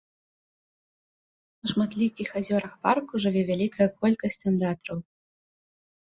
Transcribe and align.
На 1.65 1.67
шматлікіх 1.71 2.27
азёрах 2.41 2.73
парку 2.87 3.13
жыве 3.25 3.43
вялікая 3.49 3.87
колькасць 4.05 4.41
андатраў. 4.53 4.97